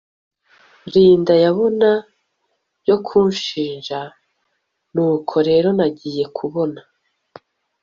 Linda 0.93 1.33
yabona 1.45 1.89
byo 2.81 2.97
kunshinja 3.05 3.99
nuko 4.93 5.35
rero 5.49 5.67
nagiye 5.77 6.25
kubona 6.37 6.81